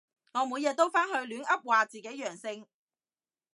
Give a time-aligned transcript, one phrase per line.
[0.33, 2.65] 我每日都返去亂噏話自己陽性